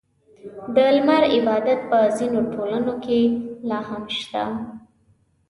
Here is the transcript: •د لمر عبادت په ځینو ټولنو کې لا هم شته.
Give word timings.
•د 0.75 0.77
لمر 0.95 1.23
عبادت 1.35 1.79
په 1.89 1.99
ځینو 2.17 2.39
ټولنو 2.53 2.93
کې 3.03 3.19
لا 3.69 3.79
هم 3.89 4.03
شته. 4.19 4.43